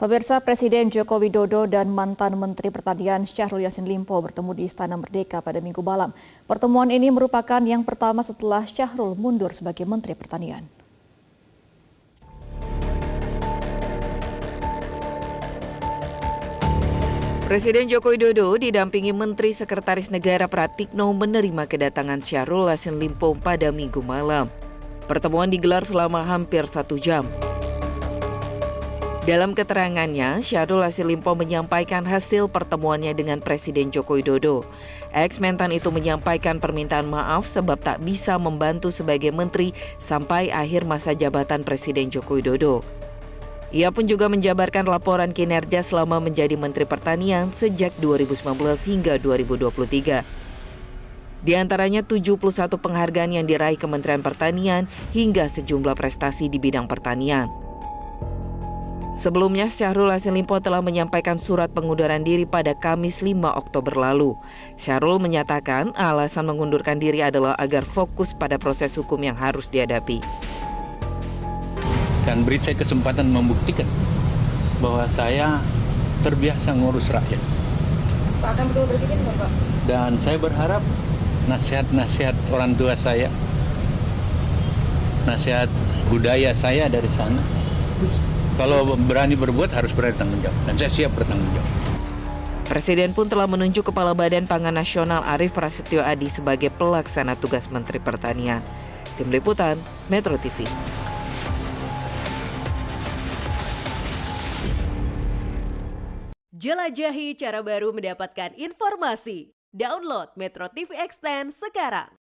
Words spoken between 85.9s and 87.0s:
budaya saya